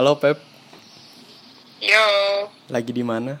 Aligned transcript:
Halo 0.00 0.16
Pep, 0.16 0.40
Yo, 1.76 2.08
lagi 2.72 2.88
di 2.88 3.04
mana? 3.04 3.36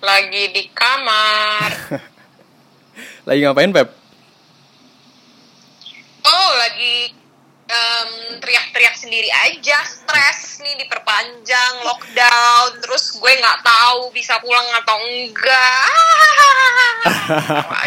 lagi 0.00 0.48
di 0.48 0.64
kamar. 0.72 2.00
Lagi 3.28 3.44
ngapain 3.44 3.68
Pep? 3.68 3.92
Oh, 6.24 6.50
lagi 6.56 7.12
em, 7.68 8.40
teriak-teriak 8.40 8.96
sendiri 8.96 9.28
aja, 9.28 9.76
stres 9.84 10.64
nih 10.64 10.88
diperpanjang, 10.88 11.84
lockdown, 11.84 12.80
terus 12.80 13.20
gue 13.20 13.32
nggak 13.44 13.60
tahu 13.60 14.08
bisa 14.16 14.40
pulang 14.40 14.64
atau 14.80 14.96
enggak. 15.04 15.84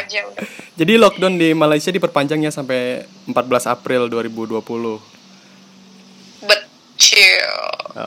Aja 0.05 0.19
udah. 0.29 0.45
Jadi 0.77 1.01
lockdown 1.01 1.33
di 1.33 1.57
Malaysia 1.57 1.89
diperpanjangnya 1.89 2.53
sampai 2.53 3.09
14 3.25 3.73
April 3.73 4.05
2020. 4.05 5.12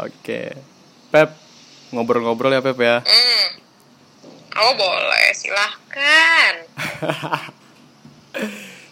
Oke. 0.07 0.51
Pep, 1.15 1.31
ngobrol-ngobrol 1.95 2.51
ya 2.51 2.63
Pep 2.63 2.79
ya. 2.83 3.01
Hmm. 3.07 3.49
Oh 4.57 4.73
boleh, 4.75 5.29
silahkan. 5.37 6.55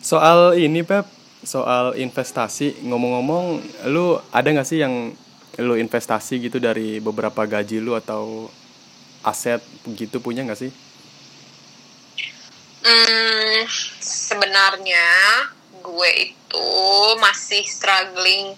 Soal 0.04 0.60
ini 0.60 0.84
Pep, 0.84 1.08
soal 1.44 1.96
investasi, 1.96 2.84
ngomong-ngomong, 2.84 3.64
lu 3.88 4.20
ada 4.28 4.48
nggak 4.52 4.68
sih 4.68 4.84
yang 4.84 5.16
lu 5.60 5.74
investasi 5.80 6.44
gitu 6.44 6.60
dari 6.60 7.00
beberapa 7.00 7.48
gaji 7.48 7.80
lu 7.80 7.96
atau 7.96 8.52
aset 9.24 9.64
gitu 9.96 10.20
punya 10.20 10.44
nggak 10.44 10.60
sih? 10.60 10.72
Hmm, 12.84 13.64
sebenarnya 14.04 15.08
gue 15.80 16.10
itu 16.28 16.68
masih 17.16 17.64
struggling 17.64 18.52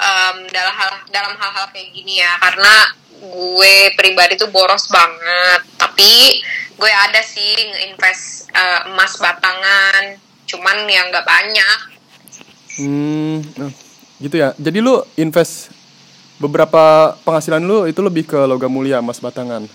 em, 0.00 0.36
dalam 0.48 0.72
hal 0.72 0.90
dalam 1.12 1.34
hal-hal 1.36 1.66
kayak 1.70 1.92
gini 1.92 2.24
ya 2.24 2.32
karena 2.40 2.88
gue 3.20 3.76
pribadi 4.00 4.40
tuh 4.40 4.48
boros 4.48 4.88
banget 4.88 5.60
tapi 5.76 6.40
gue 6.80 6.88
ada 6.88 7.20
sih 7.20 7.52
nge-invest 7.68 8.48
eh, 8.48 8.80
emas 8.88 9.20
batangan 9.20 10.16
cuman 10.48 10.88
yang 10.88 11.12
nggak 11.12 11.28
banyak 11.28 11.78
Hmm, 12.80 13.44
nah, 13.60 13.68
gitu 14.22 14.40
ya. 14.40 14.56
Jadi 14.56 14.80
lu 14.80 15.04
invest 15.20 15.68
beberapa 16.40 17.12
penghasilan 17.26 17.60
lu 17.60 17.84
itu 17.84 18.00
lebih 18.00 18.24
ke 18.24 18.38
logam 18.48 18.72
mulia 18.72 19.04
emas 19.04 19.20
batangan. 19.20 19.68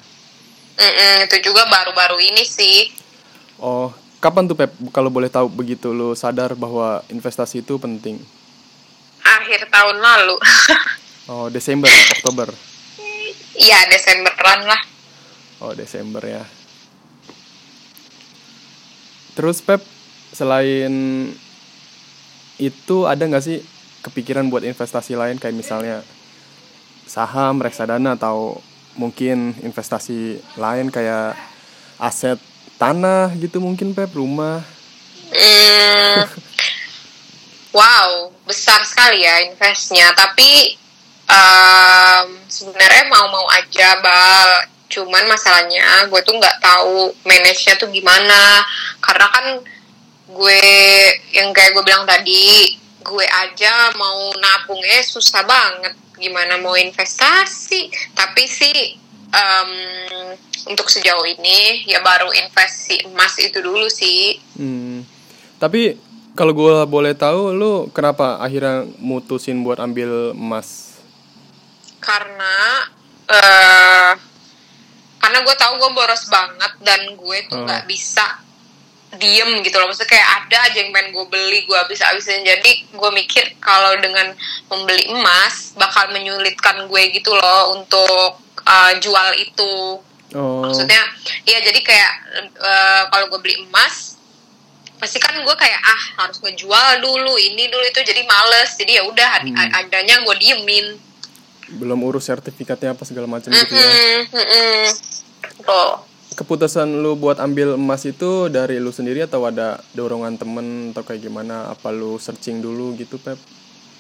Mm-mm, 0.76 1.16
itu 1.30 1.38
juga 1.46 1.64
baru-baru 1.70 2.20
ini 2.20 2.44
sih 2.44 2.92
Oh, 3.56 3.96
kapan 4.20 4.44
tuh 4.44 4.59
Pep 4.59 4.76
kalau 4.92 5.08
boleh 5.08 5.31
tahu 5.31 5.48
begitu 5.48 5.96
lu 5.96 6.12
sadar 6.12 6.52
bahwa 6.58 7.00
investasi 7.08 7.64
itu 7.64 7.80
penting? 7.80 8.20
Akhir 9.56 9.72
tahun 9.72 9.98
lalu 10.03 10.36
Oh, 11.25 11.50
Desember, 11.50 11.89
Oktober. 11.89 12.53
Iya 13.58 13.89
Desemberan 13.89 14.62
lah 14.70 14.78
Oh, 15.64 15.72
Desember 15.72 16.20
ya. 16.20 16.44
Terus 19.34 19.64
Pep, 19.64 19.80
selain 20.36 20.92
itu 22.59 22.97
ada 23.08 23.23
nggak 23.23 23.44
sih 23.44 23.64
kepikiran 24.03 24.52
buat 24.52 24.67
investasi 24.67 25.16
lain 25.16 25.39
kayak 25.39 25.56
misalnya 25.56 26.03
saham, 27.08 27.64
reksadana 27.64 28.19
atau 28.19 28.59
mungkin 29.00 29.56
investasi 29.64 30.44
lain 30.59 30.92
kayak 30.92 31.40
aset 31.97 32.38
tanah 32.75 33.31
gitu 33.40 33.64
mungkin 33.64 33.95
Pep, 33.95 34.12
rumah. 34.12 34.59
Hmm, 35.31 36.28
wow, 37.76 38.31
besar 38.48 38.80
sekali 38.88 39.28
ya 39.28 39.44
investnya. 39.52 40.16
Tapi 40.16 40.80
em, 41.28 42.28
sebenarnya 42.47 43.03
mau-mau 43.12 43.46
aja, 43.52 44.00
bal. 44.00 44.72
Cuman 44.88 45.28
masalahnya 45.28 46.08
gue 46.08 46.22
tuh 46.24 46.40
nggak 46.40 46.64
tahu 46.64 47.12
manage-nya 47.28 47.75
tuh 47.75 47.91
gimana. 47.91 48.64
Karena 49.03 49.28
kan 49.28 49.46
gue 50.31 50.62
yang 51.35 51.52
kayak 51.52 51.75
gue 51.75 51.84
bilang 51.84 52.08
tadi, 52.08 52.80
gue 53.03 53.25
aja 53.28 53.91
mau 54.00 54.31
nabungnya 54.40 55.03
susah 55.03 55.44
banget. 55.44 55.94
Gimana 56.16 56.56
mau 56.64 56.80
investasi? 56.80 57.91
Tapi 58.16 58.44
sih 58.47 58.96
em, 59.35 59.72
untuk 60.72 60.88
sejauh 60.88 61.28
ini 61.28 61.84
ya 61.85 62.00
baru 62.00 62.31
investasi 62.31 63.12
emas 63.12 63.35
itu 63.38 63.59
dulu 63.59 63.91
sih. 63.91 64.40
Hmm. 64.56 65.03
Tapi 65.59 66.15
kalau 66.35 66.51
gue 66.51 66.75
boleh 66.85 67.16
tahu, 67.16 67.51
lu 67.51 67.72
kenapa 67.90 68.38
akhirnya 68.38 68.84
mutusin 69.00 69.63
buat 69.63 69.79
ambil 69.79 70.35
emas? 70.35 70.94
karena 71.97 72.85
eh 73.25 74.13
karena 75.18 75.38
gue 75.41 75.56
tahu 75.57 75.73
gue 75.81 75.90
boros 75.90 76.29
banget 76.29 76.73
dan 76.85 77.01
gue 77.18 77.38
tuh 77.50 77.57
Hmm. 77.57 77.66
nggak 77.66 77.90
bisa 77.90 78.46
diem 79.18 79.66
gitu 79.66 79.81
loh 79.81 79.90
maksudnya 79.90 80.13
kayak 80.13 80.29
ada 80.38 80.69
aja 80.69 80.78
yang 80.85 80.94
pengen 80.94 81.09
gue 81.09 81.25
beli 81.25 81.66
gue 81.66 81.73
habis 81.73 81.97
habisin 81.97 82.46
jadi 82.46 82.72
gue 82.94 83.09
mikir 83.09 83.57
kalau 83.57 83.97
dengan 83.97 84.38
membeli 84.69 85.09
emas 85.09 85.73
bakal 85.73 86.13
menyulitkan 86.13 86.85
gue 86.85 87.03
gitu 87.09 87.34
loh 87.34 87.73
untuk 87.73 88.38
eh, 88.62 88.94
jual 89.02 89.29
itu 89.35 89.73
Oh, 90.35 90.67
maksudnya 90.67 91.00
iya 91.47 91.63
jadi 91.63 91.79
kayak 91.79 92.12
eh, 92.59 93.03
kalau 93.07 93.31
gue 93.31 93.40
beli 93.40 93.56
emas 93.66 94.15
pasti 94.95 95.17
kan 95.19 95.35
gue 95.35 95.56
kayak 95.56 95.81
ah 95.81 96.01
harus 96.23 96.39
ngejual 96.39 97.03
dulu 97.03 97.35
ini 97.35 97.67
dulu 97.67 97.83
itu 97.83 98.00
jadi 98.00 98.23
males 98.23 98.75
jadi 98.79 99.00
ya 99.00 99.03
udah 99.06 99.31
Hmm. 99.45 99.79
adanya 99.83 100.23
gue 100.23 100.35
diemin 100.39 100.88
belum 101.66 101.97
urus 102.06 102.29
sertifikatnya 102.29 102.94
apa 102.94 103.03
segala 103.09 103.25
macam 103.25 103.50
gitu 103.50 103.73
ya. 103.73 103.89
Mm-mm, 103.89 104.17
mm-mm. 104.38 104.81
Tuh. 105.66 105.91
Keputusan 106.38 107.01
lu 107.01 107.17
buat 107.17 107.41
ambil 107.41 107.73
emas 107.73 108.05
itu 108.05 108.53
dari 108.53 108.78
lu 108.78 108.94
sendiri 108.94 109.25
atau 109.25 109.41
ada 109.50 109.81
dorongan 109.97 110.38
temen 110.38 110.94
atau 110.94 111.01
kayak 111.01 111.25
gimana? 111.25 111.73
Apa 111.73 111.89
lu 111.89 112.22
searching 112.22 112.61
dulu 112.61 112.94
gitu, 113.00 113.17
Pep? 113.17 113.41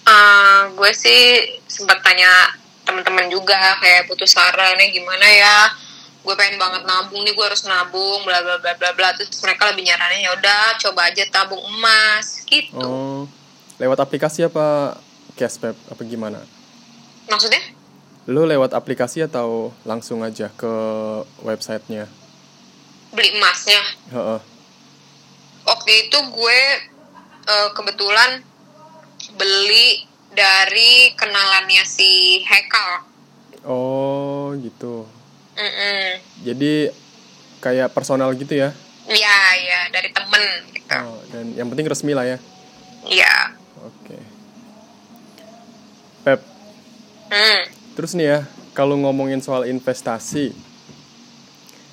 Ah, 0.05 0.69
gue 0.77 0.91
sih 0.93 1.41
sempat 1.65 2.05
tanya 2.05 2.29
teman-teman 2.85 3.33
juga 3.33 3.57
kayak 3.81 4.05
butuh 4.05 4.29
sarannya 4.29 4.93
gimana 4.93 5.25
ya 5.25 5.55
gue 6.25 6.33
pengen 6.33 6.57
banget 6.57 6.81
nabung 6.83 7.21
nih 7.21 7.31
gue 7.31 7.45
harus 7.45 7.63
nabung 7.63 8.25
bla 8.25 8.41
bla 8.41 8.57
bla 8.57 8.73
bla 8.73 8.91
bla 8.91 9.13
terus 9.13 9.37
mereka 9.39 9.69
lebih 9.69 9.85
nyaranin 9.85 10.25
ya 10.25 10.33
udah 10.33 10.63
coba 10.79 11.07
aja 11.07 11.23
tabung 11.29 11.61
emas 11.61 12.41
gitu 12.43 12.81
Oh, 12.81 13.29
lewat 13.77 14.01
aplikasi 14.01 14.41
apa 14.41 14.97
cash, 15.33 15.55
Pep? 15.55 15.77
Apa 15.87 16.01
gimana? 16.01 16.41
maksudnya 17.25 17.61
Lu 18.25 18.41
lewat 18.41 18.73
aplikasi 18.73 19.21
atau 19.21 19.69
langsung 19.81 20.25
aja 20.25 20.49
ke 20.51 20.73
websitenya? 21.39 22.09
beli 23.13 23.31
emasnya 23.31 23.79
Heeh. 24.09 24.39
waktu 25.63 25.91
itu 26.03 26.17
gue 26.19 26.59
eh, 27.45 27.69
kebetulan 27.71 28.41
beli 29.31 30.03
dari 30.29 31.13
kenalannya 31.13 31.85
si 31.85 32.41
Hekal 32.41 33.13
Oh, 33.63 34.53
gitu. 34.57 35.09
Jadi 36.43 36.91
kayak 37.59 37.91
personal 37.91 38.29
gitu 38.35 38.53
ya? 38.53 38.69
Iya, 39.05 39.37
iya, 39.61 39.79
dari 39.89 40.09
temen 40.09 40.43
gitu. 40.73 40.93
Oh, 40.93 41.21
dan 41.29 41.45
yang 41.53 41.67
penting 41.69 41.85
resmi 41.85 42.11
lah 42.11 42.25
ya. 42.25 42.37
Iya. 43.05 43.53
Oke. 43.81 44.17
Pep, 46.21 46.41
Hmm. 47.29 47.61
terus 47.93 48.17
nih 48.17 48.27
ya, 48.27 48.39
kalau 48.73 48.97
ngomongin 48.97 49.41
soal 49.41 49.65
investasi, 49.65 50.53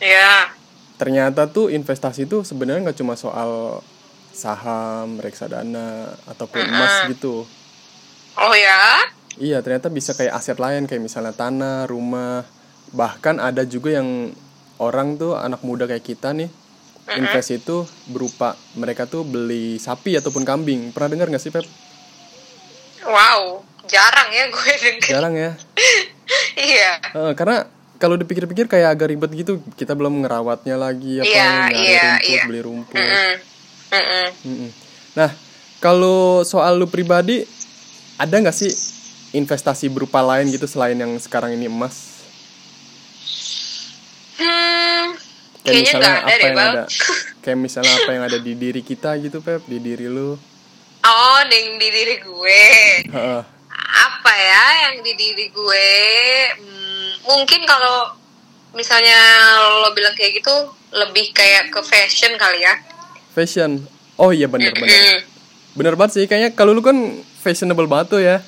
Iya. 0.01 0.57
ternyata 0.97 1.45
tuh 1.45 1.69
investasi 1.69 2.25
tuh 2.25 2.41
sebenarnya 2.41 2.89
nggak 2.89 2.99
cuma 3.01 3.13
soal 3.13 3.85
saham, 4.33 5.21
reksadana 5.21 6.17
ataupun 6.25 6.65
emas 6.65 7.13
gitu. 7.13 7.45
Oh 8.35 8.55
ya? 8.57 9.05
Iya, 9.37 9.61
ternyata 9.61 9.93
bisa 9.93 10.17
kayak 10.17 10.33
aset 10.33 10.57
lain 10.57 10.89
kayak 10.89 11.05
misalnya 11.05 11.37
tanah, 11.37 11.85
rumah. 11.85 12.45
Bahkan 12.93 13.41
ada 13.41 13.65
juga 13.65 13.97
yang 13.97 14.33
orang 14.77 15.17
tuh 15.17 15.37
anak 15.37 15.65
muda 15.65 15.89
kayak 15.89 16.05
kita 16.05 16.33
nih 16.37 16.49
invest 17.19 17.51
itu 17.51 17.83
berupa 18.09 18.55
mereka 18.79 19.11
tuh 19.11 19.27
beli 19.27 19.77
sapi 19.77 20.17
ataupun 20.17 20.47
kambing. 20.47 20.95
Pernah 20.95 21.09
dengar 21.11 21.27
nggak 21.29 21.43
sih, 21.43 21.51
Pep? 21.51 21.67
Wow, 23.03 23.67
jarang 23.91 24.29
ya 24.31 24.45
gue 24.47 24.73
denger. 24.79 25.11
Jarang 25.11 25.35
ya. 25.35 25.51
iya. 26.71 26.91
Eh, 27.03 27.33
karena 27.35 27.67
kalau 27.99 28.19
dipikir-pikir 28.19 28.67
kayak 28.67 28.99
agak 28.99 29.15
ribet 29.15 29.31
gitu. 29.35 29.63
Kita 29.75 29.95
belum 29.95 30.23
ngerawatnya 30.27 30.75
lagi 30.79 31.23
apa 31.23 31.27
Iya, 31.27 31.45
nyari 31.47 31.75
iya, 31.79 32.03
rumput, 32.03 32.27
iya. 32.27 32.43
beli 32.47 32.61
rumput. 32.63 32.99
Mm-mm. 32.99 33.33
Mm-mm. 33.93 34.27
Mm-mm. 34.47 34.71
Nah, 35.19 35.31
kalau 35.83 36.43
soal 36.47 36.79
lu 36.79 36.87
pribadi 36.91 37.47
ada 38.19 38.35
nggak 38.35 38.55
sih 38.55 38.71
investasi 39.33 39.89
berupa 39.91 40.23
lain 40.23 40.51
gitu 40.51 40.67
selain 40.71 40.99
yang 40.99 41.15
sekarang 41.19 41.55
ini 41.55 41.67
emas? 41.67 42.12
Hmm, 44.43 45.07
Kayak 45.63 45.63
kayaknya 45.63 45.83
misalnya 45.85 46.11
ada 46.11 46.19
apa 46.19 46.31
deh, 46.33 46.43
yang 46.43 46.57
Bang. 46.57 46.73
ada? 46.73 46.85
Kayak 47.43 47.59
misalnya 47.59 47.93
apa 47.95 48.11
yang 48.11 48.25
ada 48.25 48.39
di 48.39 48.53
diri 48.55 48.83
kita 48.83 49.11
gitu, 49.17 49.39
Pep, 49.39 49.63
di 49.65 49.79
diri 49.79 50.07
lu. 50.07 50.35
Oh, 51.03 51.39
ding 51.47 51.77
di 51.77 51.89
diri 51.89 52.17
gue. 52.19 52.63
Heeh. 53.09 53.43
apa 53.93 54.33
ya 54.33 54.65
yang 54.89 55.05
di 55.05 55.13
diri 55.13 55.47
gue 55.49 55.89
hmm, 56.55 57.09
mungkin 57.25 57.61
kalau 57.63 58.09
misalnya 58.73 59.19
lo 59.79 59.93
bilang 59.93 60.15
kayak 60.15 60.33
gitu 60.35 60.55
lebih 60.91 61.29
kayak 61.31 61.69
ke 61.69 61.81
fashion 61.83 62.33
kali 62.35 62.63
ya 62.63 62.73
Fashion. 63.29 63.85
Oh 64.15 64.29
iya 64.29 64.45
bener 64.47 64.73
bener. 64.73 64.89
Mm-mm. 64.89 65.19
Bener 65.73 65.93
banget 65.93 66.13
sih 66.15 66.25
kayaknya 66.25 66.53
kalau 66.53 66.73
lu 66.73 66.81
kan 66.81 66.97
fashionable 67.37 67.85
banget 67.85 68.07
tuh 68.09 68.21
ya. 68.21 68.41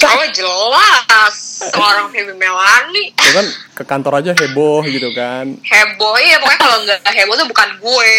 Oh 0.00 0.24
jelas 0.30 1.34
seorang 1.62 2.08
Feby 2.08 2.32
Melani 2.32 3.12
Lu 3.12 3.30
kan 3.32 3.46
ke 3.74 3.82
kantor 3.84 4.12
aja 4.18 4.32
heboh 4.32 4.80
gitu 4.82 5.12
kan. 5.12 5.60
heboh 5.60 6.14
ya 6.16 6.36
pokoknya 6.38 6.58
kalau 6.58 6.76
nggak 6.82 6.98
heboh 7.06 7.34
tuh 7.36 7.48
bukan 7.48 7.68
gue 7.76 8.14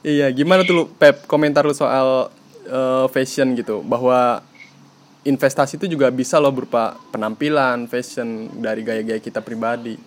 Iya, 0.00 0.30
gimana 0.30 0.62
tuh 0.62 0.74
lu 0.74 0.84
Pep 0.88 1.26
komentar 1.26 1.60
lu 1.60 1.74
soal 1.74 2.30
eh, 2.62 3.06
fashion 3.10 3.52
gitu 3.52 3.82
bahwa 3.82 4.40
investasi 5.22 5.76
itu 5.76 5.90
juga 5.90 6.08
bisa 6.08 6.38
loh 6.38 6.48
berupa 6.48 6.94
penampilan, 7.10 7.84
fashion 7.84 8.28
dari 8.56 8.80
gaya-gaya 8.80 9.18
kita 9.18 9.42
pribadi. 9.42 9.98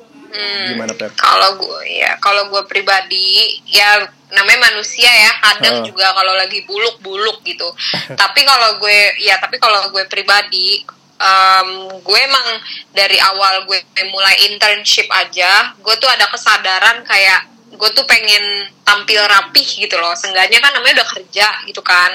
Gimana 0.65 0.97
Pep? 0.97 1.13
kalau 1.13 1.61
gue 1.61 1.85
ya 1.93 2.17
kalau 2.17 2.49
gue 2.49 2.65
pribadi 2.65 3.37
ya 3.69 4.01
namanya 4.33 4.65
manusia 4.65 5.05
ya 5.05 5.29
kadang 5.37 5.85
Heeh. 5.85 5.93
juga 5.93 6.09
kalau 6.09 6.33
lagi 6.33 6.65
buluk-buluk 6.65 7.45
gitu 7.45 7.69
tapi 8.21 8.41
kalau 8.41 8.81
gue 8.81 8.97
ya 9.21 9.37
tapi 9.37 9.61
kalau 9.61 9.93
gue 9.93 10.01
pribadi 10.09 10.81
em, 11.23 11.69
gue 12.03 12.19
emang 12.19 12.47
dari 12.91 13.15
awal 13.23 13.63
gue 13.63 13.79
mulai 14.11 14.35
internship 14.51 15.07
aja 15.07 15.71
gue 15.79 15.95
tuh 15.95 16.11
ada 16.11 16.27
kesadaran 16.27 17.07
kayak 17.07 17.53
gue 17.73 17.89
tuh 17.97 18.05
pengen 18.05 18.69
tampil 18.85 19.17
rapih 19.25 19.65
gitu 19.65 19.97
loh. 19.97 20.13
Seenggaknya 20.13 20.61
kan 20.61 20.71
namanya 20.77 21.01
udah 21.01 21.09
kerja 21.17 21.47
gitu 21.65 21.81
kan. 21.81 22.13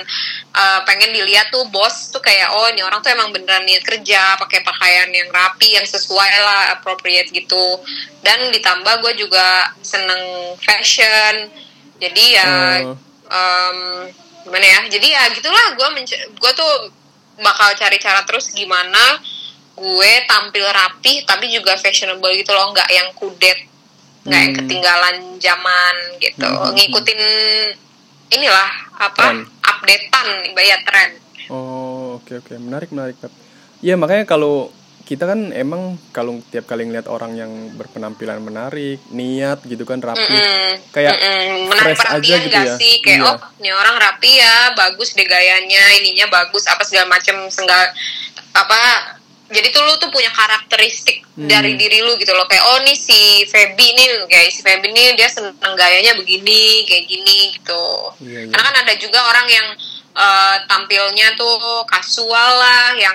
Eh, 0.54 0.80
pengen 0.86 1.10
dilihat 1.10 1.50
tuh 1.50 1.66
bos 1.68 2.14
tuh 2.14 2.22
kayak 2.22 2.54
oh 2.54 2.70
ini 2.70 2.80
orang 2.86 3.02
tuh 3.02 3.10
emang 3.10 3.34
beneran 3.34 3.66
niat 3.66 3.82
kerja 3.82 4.38
pakai 4.38 4.62
pakaian 4.62 5.10
yang 5.10 5.26
rapi 5.34 5.74
yang 5.74 5.82
sesuai 5.82 6.30
lah 6.40 6.78
appropriate 6.78 7.28
gitu. 7.34 7.82
Dan 8.22 8.54
ditambah 8.54 9.02
gue 9.02 9.12
juga 9.18 9.74
seneng 9.82 10.54
fashion. 10.62 11.50
Jadi 11.98 12.24
ya 12.38 12.48
Oh. 12.86 12.94
em, 13.34 13.78
gimana 14.46 14.64
ya? 14.64 14.80
Jadi 14.88 15.08
ya 15.10 15.26
gitulah 15.34 15.74
gue 15.74 15.88
gue 16.38 16.52
tuh 16.54 16.72
bakal 17.38 17.72
cari 17.74 17.98
cara 17.98 18.22
terus 18.22 18.50
gimana 18.50 19.18
gue 19.74 20.12
tampil 20.26 20.66
rapih 20.66 21.22
tapi 21.22 21.46
juga 21.48 21.78
fashionable 21.78 22.34
gitu 22.34 22.50
loh 22.50 22.74
nggak 22.74 22.90
yang 22.90 23.08
kudet 23.14 23.58
nggak 24.26 24.40
yang 24.40 24.52
Hmm. 24.52 24.60
ketinggalan 24.60 25.16
zaman 25.38 25.94
gitu 26.18 26.44
Hmm. 26.44 26.74
ngikutin 26.74 27.20
inilah 28.28 28.70
apa 28.98 29.24
Tren. 29.24 29.46
updatean 29.64 30.28
ibarat 30.50 30.82
tren 30.84 31.10
Oh, 31.48 32.20
oke 32.20 32.44
oke, 32.44 32.60
menarik 32.60 32.92
menarik 32.92 33.16
Pep. 33.16 33.32
Iya, 33.80 33.96
makanya 33.96 34.28
kalau 34.28 34.68
kita 35.08 35.24
kan 35.24 35.56
emang 35.56 35.96
kalau 36.12 36.36
tiap 36.44 36.68
kali 36.68 36.84
ngeliat 36.84 37.08
orang 37.08 37.32
yang 37.32 37.48
berpenampilan 37.72 38.38
menarik, 38.38 39.00
niat 39.08 39.64
gitu 39.64 39.82
kan 39.82 39.98
rapi, 39.98 40.20
Mm-mm. 40.20 40.92
kayak 40.92 41.16
Mm-mm. 41.16 41.72
menarik 41.72 41.96
fresh 41.96 42.12
aja 42.12 42.34
gitu 42.36 42.52
gak 42.52 42.66
ya. 42.66 42.76
sih 42.76 42.94
kayak 43.00 43.18
Iya. 43.18 43.28
oh 43.32 43.36
ini 43.56 43.72
orang 43.72 43.96
rapi 43.96 44.30
ya 44.36 44.54
bagus 44.76 45.16
deh 45.16 45.24
gayanya 45.24 45.80
ininya 45.96 46.28
bagus 46.28 46.68
apa 46.68 46.84
segala 46.84 47.08
macam 47.08 47.48
senggal 47.48 47.88
apa 48.52 48.80
jadi 49.48 49.72
tuh 49.72 49.80
lu 49.80 49.96
tuh 49.96 50.12
punya 50.12 50.28
karakteristik 50.28 51.24
Hmm. 51.32 51.46
dari 51.46 51.78
diri 51.78 52.02
lu 52.02 52.18
gitu 52.18 52.34
loh 52.34 52.44
kayak 52.44 52.66
oh 52.66 52.82
nih 52.82 52.92
si 52.92 53.16
Feby 53.46 53.94
nih 53.94 54.06
kayak 54.26 54.50
si 54.50 54.58
Feby 54.58 54.90
nih 54.90 55.14
dia 55.14 55.30
seneng 55.30 55.54
gayanya 55.72 56.18
begini 56.18 56.82
kayak 56.82 57.06
gini 57.06 57.54
gitu 57.54 57.84
Iya, 58.18 58.42
iya. 58.42 58.50
karena 58.50 58.64
kan 58.66 58.76
ada 58.82 58.94
juga 58.98 59.22
orang 59.22 59.46
yang 59.46 59.66
eh, 60.18 60.56
tampilnya 60.66 61.32
tuh 61.34 61.56
kasual 61.84 62.50
lah 62.58 62.92
yang 62.94 63.14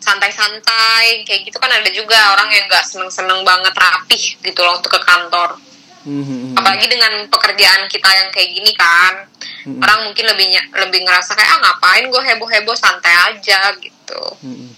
santai-santai 0.00 1.22
kayak 1.22 1.46
gitu 1.46 1.56
kan 1.56 1.70
ada 1.70 1.86
juga 1.88 2.34
orang 2.34 2.50
yang 2.50 2.66
nggak 2.66 2.82
seneng-seneng 2.82 3.40
banget 3.40 3.70
rapih 3.72 4.22
gitu 4.40 4.60
loh 4.60 4.76
untuk 4.76 4.90
ke 4.90 5.00
kantor 5.00 5.56
Mhm, 6.00 6.24
mhm. 6.24 6.56
apalagi 6.56 6.88
dengan 6.88 7.12
pekerjaan 7.28 7.84
kita 7.84 8.08
yang 8.08 8.32
kayak 8.32 8.56
gini 8.56 8.72
kan 8.72 9.28
Mm-mm. 9.68 9.84
orang 9.84 10.08
mungkin 10.08 10.24
lebih 10.26 10.48
lebih 10.80 11.04
ngerasa 11.04 11.36
kayak 11.36 11.50
ah 11.50 11.58
ngapain 11.60 12.08
gue 12.08 12.22
heboh 12.24 12.48
heboh 12.48 12.72
santai 12.72 13.12
aja 13.28 13.68
gitu 13.76 14.20
Mhm. 14.40 14.68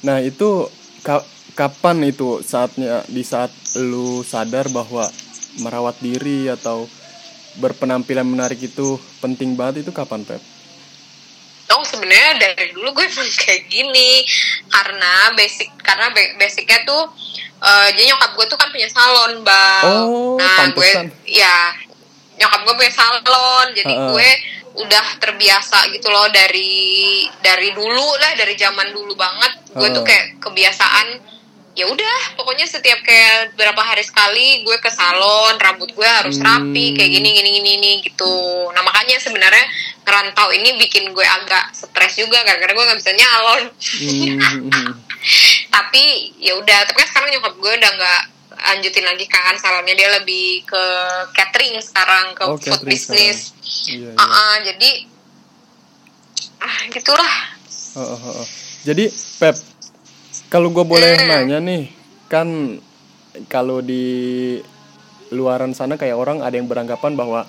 Nah 0.00 0.20
itu 0.20 0.68
ka- 1.00 1.24
kapan 1.52 2.04
itu 2.04 2.40
saatnya 2.40 3.00
di 3.08 3.20
saat 3.20 3.48
lu 3.80 4.20
sadar 4.20 4.68
bahwa 4.68 5.08
merawat 5.58 5.96
diri 5.98 6.46
atau 6.46 6.84
berpenampilan 7.56 8.24
menarik 8.24 8.60
itu 8.60 8.94
penting 9.18 9.56
banget 9.56 9.82
itu 9.82 9.90
kapan 9.90 10.22
Pep? 10.22 10.44
Oh 11.72 11.84
sebenarnya 11.84 12.30
dari 12.36 12.70
dulu 12.70 12.90
gue 12.92 13.04
emang 13.04 13.30
kayak 13.42 13.66
gini 13.66 14.22
karena 14.66 15.12
basic 15.32 15.70
karena 15.78 16.10
ba- 16.10 16.34
basicnya 16.36 16.82
tuh 16.82 17.02
eh, 17.58 17.88
jadi 17.92 18.10
nyokap 18.10 18.30
gue 18.34 18.46
tuh 18.46 18.56
kan 18.56 18.68
punya 18.68 18.88
salon 18.88 19.40
bang 19.40 19.84
Oh, 19.86 20.34
nah 20.34 20.66
pantesan. 20.66 21.08
gue 21.08 21.30
ya 21.30 21.56
nyokap 22.36 22.60
gue 22.62 22.74
punya 22.74 22.92
salon 22.92 23.66
jadi 23.72 23.92
Heeh. 23.92 24.08
gue 24.10 24.30
udah 24.70 25.06
terbiasa 25.18 25.90
gitu 25.90 26.08
loh 26.08 26.30
dari 26.30 27.26
dari 27.38 27.70
dulu 27.70 28.06
lah 28.16 28.32
dari 28.34 28.54
zaman 28.54 28.90
dulu 28.90 29.12
banget 29.14 29.52
gue 29.70 29.88
tuh 29.88 30.00
Heeh. 30.00 30.06
kayak 30.06 30.26
kebiasaan 30.38 31.08
ya 31.72 31.86
udah 31.86 32.18
pokoknya 32.34 32.66
setiap 32.66 32.98
kayak 33.00 33.54
berapa 33.54 33.78
hari 33.78 34.02
sekali 34.02 34.62
gue 34.62 34.76
ke 34.76 34.90
salon 34.90 35.54
rambut 35.56 35.88
gue 35.88 36.02
harus 36.04 36.36
rapi 36.36 36.58
Hmm. 36.90 36.96
kayak 36.98 37.10
gini 37.10 37.28
gini 37.30 37.50
gini 37.52 37.68
gini 37.72 37.90
gitu 38.02 38.34
nah 38.70 38.82
makanya 38.82 39.16
sebenarnya 39.16 39.64
ngerantau 40.02 40.50
ini 40.50 40.74
bikin 40.76 41.10
gue 41.10 41.22
agak 41.22 41.70
stres 41.70 42.16
juga 42.16 42.42
gara-gara 42.42 42.70
gue 42.70 42.84
nggak 42.84 42.98
bisa 42.98 43.12
nyalon 43.12 43.62
Mhm. 44.02 44.38
tapi 45.70 46.04
ya 46.36 46.56
udah 46.56 46.78
tapi 46.84 46.96
kan 46.96 47.08
sekarang 47.08 47.30
nyokap 47.32 47.54
gue 47.54 47.72
udah 47.72 47.90
nggak 47.92 48.22
lanjutin 48.60 49.06
lagi 49.06 49.24
kan 49.24 49.54
salonnya 49.54 49.94
dia 49.94 50.10
lebih 50.12 50.66
ke 50.66 50.84
catering 51.32 51.78
sekarang 51.78 52.34
ke 52.34 52.42
Oh, 52.44 52.58
food 52.58 52.82
business 52.82 53.54
Iya, 53.86 54.10
iya. 54.10 54.10
Ah, 54.16 54.26
ah, 54.26 54.54
jadi 54.60 54.90
ah 56.58 56.76
gitulah 56.90 57.36
Oh, 57.90 58.02
oh, 58.04 58.20
oh, 58.20 58.34
oh. 58.38 58.46
Jadi 58.80 59.06
Pep, 59.36 59.56
kalau 60.50 60.74
gue 60.74 60.82
boleh 60.82 61.14
Hmm. 61.14 61.30
nanya 61.30 61.58
nih, 61.62 61.82
kan 62.26 62.76
kalau 63.46 63.78
di 63.78 64.58
luaran 65.30 65.70
sana 65.72 65.94
kayak 65.94 66.18
orang 66.18 66.42
ada 66.42 66.58
yang 66.58 66.66
beranggapan 66.66 67.14
bahwa 67.14 67.46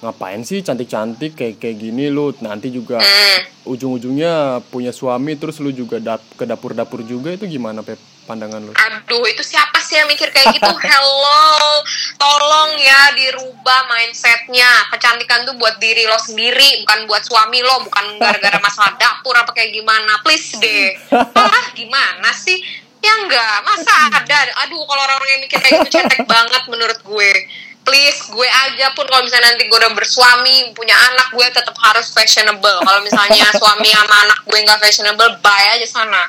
ngapain 0.00 0.44
sih 0.44 0.60
cantik-cantik 0.60 1.32
kayak 1.36 1.56
kayak 1.60 1.76
gini 1.80 2.12
lu 2.12 2.32
nanti 2.44 2.68
juga 2.68 3.00
hmm. 3.00 3.68
ujung-ujungnya 3.68 4.64
punya 4.68 4.92
suami 4.92 5.36
terus 5.36 5.60
lu 5.60 5.72
juga 5.72 6.00
dap 6.00 6.20
ke 6.36 6.44
dapur-dapur 6.44 7.04
juga 7.04 7.32
itu 7.32 7.44
gimana 7.48 7.80
Pep 7.84 8.00
pandangan 8.30 8.62
lu? 8.62 8.70
Aduh, 8.70 9.26
itu 9.26 9.42
siapa 9.42 9.82
sih 9.82 9.98
yang 9.98 10.06
mikir 10.06 10.30
kayak 10.30 10.54
gitu? 10.54 10.70
Hello, 10.86 11.82
tolong 12.14 12.78
ya 12.78 13.10
dirubah 13.18 13.90
mindsetnya. 13.90 14.86
Kecantikan 14.94 15.42
tuh 15.42 15.58
buat 15.58 15.82
diri 15.82 16.06
lo 16.06 16.14
sendiri, 16.22 16.86
bukan 16.86 17.10
buat 17.10 17.26
suami 17.26 17.58
lo, 17.66 17.82
bukan 17.82 18.22
gara-gara 18.22 18.62
masalah 18.62 18.94
dapur 18.94 19.34
apa 19.34 19.50
kayak 19.50 19.74
gimana. 19.74 20.22
Please 20.22 20.54
deh. 20.62 20.94
Ah, 21.34 21.74
gimana 21.74 22.30
sih? 22.30 22.62
Ya 23.00 23.16
enggak, 23.26 23.64
masa 23.64 24.12
ada? 24.12 24.38
Aduh, 24.68 24.84
kalau 24.84 25.02
orang-orang 25.08 25.30
yang 25.34 25.42
mikir 25.48 25.58
kayak 25.58 25.88
gitu 25.88 25.98
cetek 25.98 26.28
banget 26.28 26.62
menurut 26.68 27.00
gue. 27.00 27.32
Please, 27.80 28.28
gue 28.28 28.44
aja 28.44 28.92
pun 28.92 29.08
kalau 29.08 29.24
misalnya 29.24 29.56
nanti 29.56 29.64
gue 29.64 29.78
udah 29.80 29.96
bersuami, 29.96 30.68
punya 30.76 30.92
anak, 30.92 31.32
gue 31.32 31.48
tetap 31.48 31.72
harus 31.80 32.12
fashionable. 32.12 32.84
Kalau 32.84 33.00
misalnya 33.00 33.48
suami 33.56 33.88
sama 33.88 34.16
anak 34.28 34.44
gue 34.44 34.58
nggak 34.60 34.78
fashionable, 34.84 35.32
bye 35.40 35.80
aja 35.80 35.88
sana. 35.88 36.28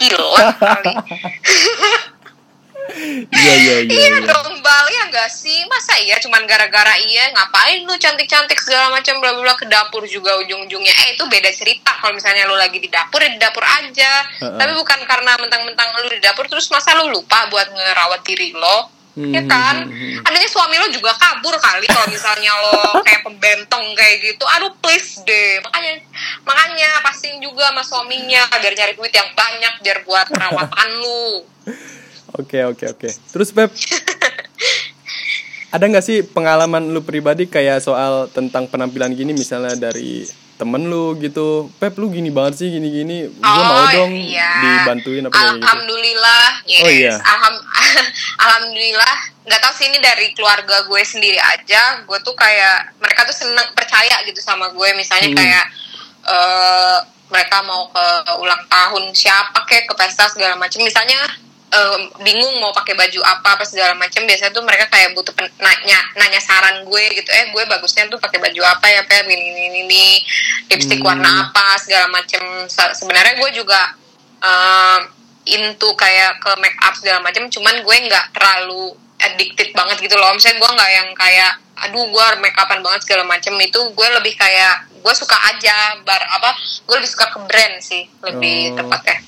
Gila 0.00 0.52
kali. 0.60 0.92
Iya 2.94 3.54
iya 3.56 3.76
iya. 3.84 3.90
Iya 3.90 4.08
iya. 4.20 4.28
dong 4.28 4.60
Bal, 4.60 4.86
ya 4.92 5.08
nggak 5.08 5.30
sih? 5.32 5.64
Masa 5.66 5.96
iya 6.04 6.20
cuman 6.20 6.44
gara-gara 6.44 6.94
iya 7.00 7.32
ngapain 7.32 7.82
lu 7.84 7.96
cantik-cantik 7.96 8.60
segala 8.60 8.92
macam 8.92 9.18
bla 9.24 9.32
bla 9.34 9.56
ke 9.56 9.66
dapur 9.66 10.04
juga 10.04 10.36
ujung-ujungnya. 10.44 10.92
Eh 10.92 11.16
itu 11.16 11.24
beda 11.26 11.50
cerita 11.50 11.96
kalau 12.00 12.14
misalnya 12.16 12.44
lu 12.44 12.56
lagi 12.56 12.78
di 12.78 12.88
dapur 12.92 13.24
ya 13.24 13.32
di 13.32 13.40
dapur 13.40 13.64
aja. 13.64 14.12
Heeh. 14.40 14.58
Tapi 14.60 14.72
bukan 14.76 15.00
karena 15.08 15.32
mentang-mentang 15.40 15.88
lu 16.04 16.12
di 16.12 16.20
dapur 16.20 16.44
terus 16.46 16.68
masa 16.70 16.92
lu 17.00 17.08
lupa 17.08 17.48
buat 17.48 17.72
ngerawat 17.72 18.20
diri 18.22 18.52
lo. 18.52 18.92
Ya 19.14 19.38
Hmm, 19.38 19.46
kan? 19.46 19.86
hmm, 19.86 19.94
hmm. 19.94 20.26
Adanya 20.26 20.48
suami 20.50 20.74
lo 20.74 20.90
juga 20.90 21.14
kabur 21.14 21.54
kali 21.54 21.86
kalau 21.86 22.10
misalnya 22.10 22.50
lo 22.50 22.98
kayak 22.98 23.22
pembentong 23.22 23.94
kayak 23.94 24.26
gitu. 24.26 24.42
Aduh 24.42 24.74
please 24.82 25.22
deh. 25.22 25.62
Makanya 25.62 26.02
makanya 26.42 26.98
pastiin 26.98 27.38
juga 27.38 27.70
sama 27.70 27.86
suaminya 27.86 28.42
biar 28.58 28.74
nyari 28.74 28.98
duit 28.98 29.14
yang 29.14 29.30
banyak 29.30 29.86
biar 29.86 30.02
buat 30.02 30.26
perawatan 30.34 30.88
lu. 30.98 31.46
Oke 32.34 32.66
oke 32.66 32.90
oke. 32.90 33.06
Terus 33.30 33.54
Pep, 33.54 33.70
ada 35.74 35.84
nggak 35.90 36.06
sih 36.06 36.22
pengalaman 36.22 36.94
lu 36.94 37.02
pribadi 37.02 37.50
kayak 37.50 37.82
soal 37.82 38.30
tentang 38.30 38.70
penampilan 38.70 39.10
gini 39.10 39.34
misalnya 39.34 39.74
dari 39.74 40.22
temen 40.54 40.86
lu 40.86 41.18
gitu, 41.18 41.66
Pep 41.82 41.98
lu 41.98 42.14
gini 42.14 42.30
banget 42.30 42.62
sih 42.62 42.68
gini 42.70 42.86
gini, 42.86 43.26
gua 43.42 43.62
mau 43.66 43.84
dong 43.90 44.14
iya. 44.14 44.54
dibantuin 44.62 45.26
apa 45.26 45.34
gitu. 45.34 45.50
Alhamdulillah, 45.58 46.46
yes. 46.62 46.84
Oh, 46.86 46.90
iya. 46.94 47.14
Alham- 47.18 47.64
Alhamdulillah, 48.46 49.14
nggak 49.50 49.60
tahu 49.60 49.72
sih 49.74 49.90
ini 49.90 49.98
dari 49.98 50.30
keluarga 50.30 50.86
gue 50.86 51.02
sendiri 51.02 51.42
aja. 51.42 52.06
Gue 52.06 52.22
tuh 52.22 52.38
kayak 52.38 52.94
mereka 53.02 53.26
tuh 53.26 53.34
seneng 53.34 53.66
percaya 53.74 54.22
gitu 54.30 54.38
sama 54.38 54.70
gue. 54.70 54.88
Misalnya 54.94 55.34
Hmm. 55.34 55.38
kayak 55.42 55.64
eh, 56.24 56.98
mereka 57.34 57.58
mau 57.66 57.90
ke 57.90 58.06
ulang 58.38 58.62
tahun 58.70 59.10
siapa 59.10 59.58
kayak 59.66 59.90
ke 59.90 59.94
pesta 59.98 60.30
segala 60.30 60.54
macam 60.54 60.78
misalnya 60.86 61.18
bingung 62.20 62.54
mau 62.58 62.70
pakai 62.70 62.94
baju 62.94 63.18
apa 63.20 63.58
apa 63.58 63.64
segala 63.66 63.98
macam 63.98 64.22
biasanya 64.22 64.54
tuh 64.54 64.62
mereka 64.62 64.86
kayak 64.86 65.10
butuh 65.10 65.34
pen- 65.34 65.50
nanya 65.58 65.98
nanya 66.14 66.38
saran 66.38 66.86
gue 66.86 67.04
gitu. 67.12 67.26
Eh 67.28 67.50
gue 67.50 67.62
bagusnya 67.66 68.06
tuh 68.06 68.16
pakai 68.16 68.38
baju 68.38 68.60
apa 68.62 68.86
ya 68.86 69.02
Pep 69.02 69.26
ini 69.26 69.42
ini 69.50 69.80
ini 69.82 70.04
lipstick 70.68 71.02
Hmm. 71.02 71.10
warna 71.10 71.50
apa 71.50 71.74
segala 71.76 72.06
macam 72.08 72.42
sebenarnya 72.68 73.34
gue 73.36 73.50
juga 73.52 73.90
um, 74.38 75.00
into 75.44 75.88
kayak 75.94 76.38
ke 76.38 76.50
make 76.56 76.78
up 76.78 76.94
segala 76.94 77.20
macam 77.20 77.44
cuman 77.46 77.82
gue 77.82 77.96
nggak 78.06 78.26
terlalu 78.32 78.94
addicted 79.18 79.72
banget 79.72 79.98
gitu 80.00 80.14
loh. 80.14 80.30
Misalnya 80.30 80.62
gue 80.62 80.70
nggak 80.70 80.90
yang 80.92 81.08
kayak 81.12 81.52
aduh 81.74 82.06
gue 82.06 82.24
make 82.38 82.54
upan 82.54 82.80
banget 82.80 83.02
segala 83.02 83.26
macam 83.26 83.50
itu 83.58 83.80
gue 83.90 84.08
lebih 84.14 84.38
kayak 84.38 84.74
gue 84.94 85.10
suka 85.12 85.34
aja 85.50 85.98
bar 86.06 86.22
apa 86.22 86.54
gue 86.86 86.96
lebih 86.96 87.10
suka 87.10 87.34
ke 87.34 87.38
brand 87.44 87.82
sih 87.82 88.06
lebih 88.22 88.72
Oh. 88.72 88.76
tepatnya 88.78 89.18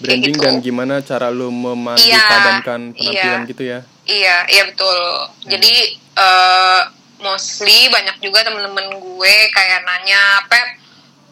branding 0.00 0.34
gitu. 0.34 0.42
dan 0.42 0.54
gimana 0.58 0.94
cara 1.04 1.28
lu 1.28 1.52
memadupadankan 1.52 2.96
Iya, 2.96 3.12
penampilan 3.12 3.40
iya. 3.44 3.50
gitu 3.52 3.62
ya 3.64 3.78
Iya, 4.10 4.36
iya 4.50 4.62
betul. 4.66 4.98
Jadi 5.46 5.74
eh, 6.18 6.80
mostly 7.22 7.86
banyak 7.92 8.18
juga 8.18 8.42
temen-temen 8.42 8.98
gue 8.98 9.34
kayak 9.54 9.86
nanya, 9.86 10.42
Pep, 10.50 10.79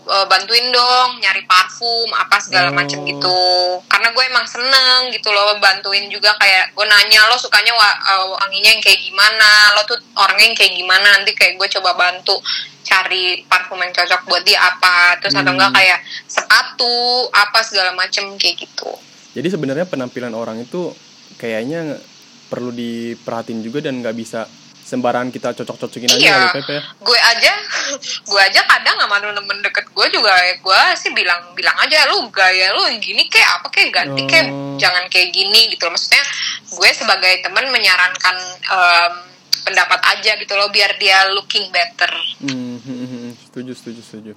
eh, 0.09 0.27
bantuin 0.27 0.69
dong 0.69 1.19
nyari 1.19 1.45
parfum 1.45 2.09
apa 2.11 2.37
segala 2.39 2.69
Oh. 2.69 2.75
macem 2.75 3.01
gitu. 3.03 3.41
Karena 3.85 4.09
gue 4.09 4.25
emang 4.25 4.45
seneng 4.45 5.09
gitu 5.09 5.29
loh 5.29 5.57
bantuin 5.59 6.09
juga 6.09 6.33
kayak 6.35 6.73
gue 6.73 6.85
nanya 6.85 7.29
lo 7.29 7.37
sukanya 7.37 7.73
wa- 7.73 7.99
eh, 8.07 8.25
wanginya 8.35 8.71
yang 8.71 8.81
kayak 8.81 9.01
gimana, 9.01 9.49
lo 9.73 9.85
tuh 9.85 9.97
orangnya 10.15 10.47
yang 10.47 10.57
kayak 10.57 10.73
gimana 10.75 11.07
nanti 11.13 11.33
kayak 11.33 11.55
gue 11.55 11.69
coba 11.71 11.93
bantu 11.95 12.41
cari 12.81 13.45
parfum 13.45 13.77
yang 13.79 13.93
cocok 13.93 14.25
buat 14.25 14.43
dia 14.43 14.57
apa 14.59 15.21
terus 15.21 15.33
atau 15.33 15.45
Hmm. 15.47 15.61
enggak 15.61 15.73
kayak 15.75 15.99
sepatu 16.25 16.97
apa 17.29 17.61
segala 17.61 17.93
macem 17.93 18.25
kayak 18.35 18.57
gitu. 18.59 18.89
jadi 19.31 19.45
sebenarnya 19.47 19.85
penampilan 19.85 20.33
orang 20.33 20.59
itu 20.59 20.97
kayaknya 21.37 22.01
perlu 22.49 22.73
diperhatiin 22.73 23.61
juga 23.61 23.85
dan 23.85 24.01
nggak 24.01 24.17
bisa 24.17 24.49
sembarangan 24.89 25.29
kita 25.29 25.53
cocok-cocokin 25.53 26.09
aja 26.09 26.17
Iya. 26.19 26.33
kali 26.49 26.49
Pep 26.57 26.69
ya 26.71 26.81
gue 26.99 27.19
aja 27.21 27.53
gue 28.31 28.41
aja 28.43 28.61
kadang 28.65 28.97
sama 28.97 29.21
temen 29.21 29.59
deket 29.61 29.87
gue 29.87 30.07
juga 30.09 30.33
ya 30.33 30.57
gue 30.57 30.81
sih 30.97 31.13
bilang 31.13 31.53
bilang 31.53 31.77
aja 31.77 32.09
lu 32.09 32.25
gaya 32.29 32.73
lu 32.73 32.89
gini 32.97 33.29
kayak 33.29 33.61
apa 33.61 33.69
kayak 33.69 33.91
ganti 33.93 34.25
kayak 34.25 34.49
Oh. 34.49 34.81
jangan 34.81 35.05
kayak 35.07 35.29
gini 35.29 35.69
gitu 35.69 35.85
loh 35.85 35.93
maksudnya 35.93 36.25
gue 36.71 36.91
sebagai 36.91 37.43
teman 37.43 37.69
menyarankan 37.69 38.37
em, 38.65 39.13
pendapat 39.61 40.01
aja 40.09 40.33
gitu 40.35 40.55
loh 40.55 40.69
biar 40.69 40.97
dia 40.97 41.29
looking 41.31 41.69
better 41.69 42.09
Hmm, 42.41 42.79
hmm, 42.79 42.97
hmm, 43.05 43.31
setuju 43.45 43.73
setuju 43.75 44.01
setuju 44.01 44.33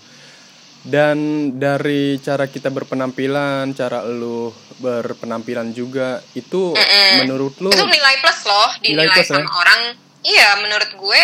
dan 0.82 1.18
dari 1.56 2.18
cara 2.18 2.46
kita 2.46 2.68
berpenampilan 2.68 3.70
cara 3.72 4.02
lu 4.02 4.50
berpenampilan 4.82 5.70
juga 5.70 6.18
itu 6.34 6.74
Mm-mm. 6.74 7.12
menurut 7.22 7.54
lu 7.60 7.70
itu 7.70 7.86
nilai 7.86 8.18
plus 8.18 8.40
loh 8.44 8.70
Nilai 8.82 9.06
dinilai 9.06 9.14
plus, 9.14 9.30
sama 9.30 9.40
ya? 9.40 9.50
orang 9.54 9.82
iya 10.26 10.58
menurut 10.62 10.92
gue 10.96 11.22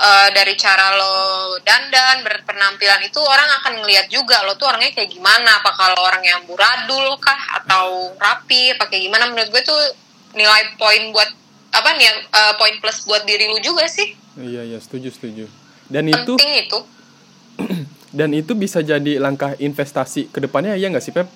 eh, 0.00 0.28
dari 0.34 0.54
cara 0.56 0.96
lo 0.96 1.14
dandan 1.62 2.22
berpenampilan 2.24 3.02
itu 3.04 3.20
orang 3.20 3.48
akan 3.62 3.72
ngeliat 3.84 4.06
juga 4.10 4.42
lo 4.46 4.56
tuh 4.56 4.70
orangnya 4.70 4.94
kayak 4.94 5.10
gimana. 5.10 5.60
Apa 5.60 5.70
kalau 5.74 6.00
orang 6.04 6.22
yang 6.24 6.40
buradul 6.46 7.16
kah 7.20 7.62
atau 7.62 8.14
rapi 8.16 8.74
apa 8.74 8.88
kayak 8.88 9.10
gimana? 9.10 9.30
Menurut 9.30 9.50
gue 9.52 9.62
tuh 9.62 9.80
nilai 10.34 10.74
poin 10.78 11.10
buat 11.10 11.30
apa 11.70 11.90
nih 11.94 12.06
eh, 12.10 12.54
poin 12.58 12.74
plus 12.78 13.06
buat 13.06 13.22
diri 13.26 13.50
lu 13.50 13.58
juga 13.62 13.86
sih. 13.86 14.14
Iya 14.38 14.62
iya 14.66 14.78
setuju 14.78 15.10
setuju. 15.10 15.44
Dan 15.90 16.06
itu 16.06 16.38
penting 16.38 16.54
itu. 16.66 16.78
Dan 18.18 18.34
itu 18.34 18.58
bisa 18.58 18.82
jadi 18.82 19.22
langkah 19.22 19.54
investasi 19.54 20.34
ke 20.34 20.42
depannya 20.42 20.74
ya 20.74 20.90
nggak 20.90 21.04
sih 21.04 21.14
Pep 21.14 21.30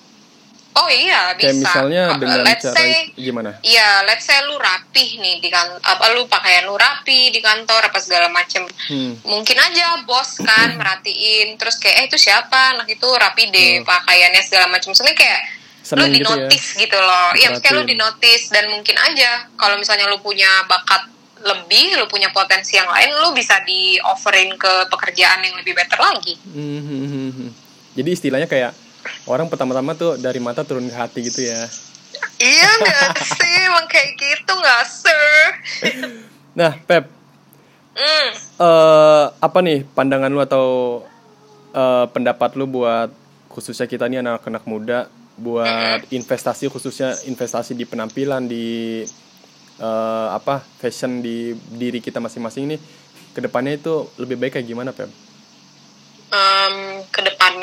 oh 0.75 0.89
iya 0.91 1.31
bisa 1.33 1.47
kayak 1.47 1.55
misalnya 1.55 2.03
dengan 2.19 2.39
let's 2.43 2.63
cara 2.63 2.75
say 2.75 2.91
gimana 3.15 3.51
Iya, 3.63 3.89
let's 4.03 4.27
say 4.27 4.37
lu 4.43 4.59
rapih 4.59 5.09
nih 5.17 5.39
di 5.39 5.47
kan 5.47 5.79
apa 5.79 6.11
lu 6.11 6.27
pakaian 6.27 6.67
lu 6.67 6.75
rapi 6.75 7.31
di 7.31 7.39
kantor 7.39 7.87
apa 7.87 7.97
segala 7.97 8.27
macem. 8.27 8.67
Hmm. 8.91 9.15
Mungkin 9.23 9.55
aja 9.55 10.03
bos 10.03 10.37
kan 10.43 10.75
merhatiin 10.75 11.55
terus 11.55 11.79
kayak 11.79 11.95
eh 11.95 12.05
itu 12.07 12.17
siapa 12.19 12.75
anak 12.75 12.91
itu 12.91 13.07
rapi 13.07 13.49
deh 13.49 13.71
Hmm. 13.79 13.87
pakaiannya 13.87 14.41
segala 14.43 14.67
macam. 14.67 14.91
Sebenarnya 14.91 15.15
kayak 15.17 15.41
Seneng 15.85 16.09
lu 16.09 16.11
gitu 16.11 16.17
di 16.17 16.21
ya. 16.21 16.27
notice 16.27 16.67
gitu, 16.75 16.97
loh. 16.97 17.27
Iya, 17.33 17.47
kayak 17.55 17.73
lu 17.77 17.85
Diperhatiin. 17.85 17.89
di 17.89 17.95
notice 17.95 18.45
dan 18.49 18.65
mungkin 18.67 18.95
aja 18.97 19.29
kalau 19.53 19.75
misalnya 19.77 20.09
lu 20.09 20.17
punya 20.17 20.49
bakat 20.65 21.07
lebih, 21.45 22.01
lu 22.01 22.09
punya 22.09 22.33
potensi 22.33 22.73
yang 22.73 22.89
lain, 22.89 23.13
lu 23.21 23.29
bisa 23.31 23.61
di 23.61 24.01
offerin 24.01 24.49
ke 24.57 24.89
pekerjaan 24.89 25.45
yang 25.45 25.53
lebih 25.55 25.77
better 25.77 26.01
lagi. 26.01 26.33
Hmm, 26.41 26.81
hmm, 26.81 27.05
hmm, 27.05 27.29
hmm. 27.37 27.49
jadi 27.93 28.09
istilahnya 28.11 28.49
kayak 28.49 28.73
orang 29.25 29.47
pertama-tama 29.47 29.93
tuh 29.93 30.17
dari 30.17 30.37
mata 30.37 30.61
turun 30.61 30.85
ke 30.87 30.95
hati 30.95 31.19
gitu 31.25 31.41
ya 31.45 31.65
iya 32.39 32.69
nggak 32.79 33.15
sih, 33.21 33.55
emang 33.67 33.85
kayak 33.87 34.15
gitu 34.19 34.51
nggak 34.51 34.83
sir? 34.87 35.39
nah 36.53 36.73
Pep 36.85 37.11
Hmm. 37.95 38.29
eh 38.59 39.25
apa 39.39 39.63
nih 39.63 39.87
pandangan 39.95 40.27
lu 40.27 40.43
atau 40.43 40.99
eh, 41.71 42.05
pendapat 42.11 42.59
lu 42.59 42.67
buat 42.67 43.07
khususnya 43.47 43.87
kita 43.87 44.11
nih 44.11 44.19
anak-anak 44.19 44.67
muda 44.67 45.07
buat 45.39 46.03
investasi 46.11 46.67
khususnya 46.67 47.15
investasi 47.23 47.71
di 47.71 47.87
penampilan 47.87 48.51
di 48.51 48.99
eh, 49.79 50.27
apa 50.27 50.59
fashion 50.75 51.23
di 51.23 51.55
diri 51.55 52.03
kita 52.03 52.19
masing-masing 52.19 52.75
nih 52.75 52.79
ke 53.31 53.39
depannya 53.39 53.79
itu 53.79 54.11
lebih 54.19 54.43
baik 54.43 54.59
kayak 54.59 54.67
gimana 54.67 54.91
Pep? 54.91 55.07
Em, 56.35 56.94